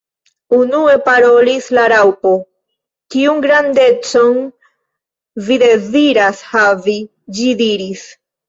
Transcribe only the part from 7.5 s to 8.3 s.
diris.